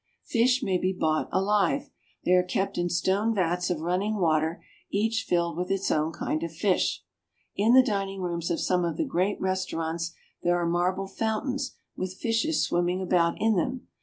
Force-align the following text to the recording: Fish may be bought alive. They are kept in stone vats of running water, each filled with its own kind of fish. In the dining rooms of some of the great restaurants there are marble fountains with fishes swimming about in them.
Fish 0.25 0.63
may 0.63 0.79
be 0.79 0.91
bought 0.93 1.29
alive. 1.31 1.91
They 2.25 2.31
are 2.31 2.41
kept 2.41 2.75
in 2.79 2.89
stone 2.89 3.35
vats 3.35 3.69
of 3.69 3.81
running 3.81 4.15
water, 4.15 4.63
each 4.89 5.25
filled 5.29 5.55
with 5.57 5.69
its 5.69 5.91
own 5.91 6.11
kind 6.11 6.41
of 6.41 6.51
fish. 6.51 7.03
In 7.55 7.75
the 7.75 7.83
dining 7.83 8.19
rooms 8.23 8.49
of 8.49 8.59
some 8.59 8.83
of 8.83 8.97
the 8.97 9.05
great 9.05 9.39
restaurants 9.39 10.11
there 10.41 10.57
are 10.59 10.65
marble 10.65 11.05
fountains 11.05 11.75
with 11.95 12.15
fishes 12.17 12.63
swimming 12.65 12.99
about 12.99 13.35
in 13.39 13.55
them. 13.57 13.85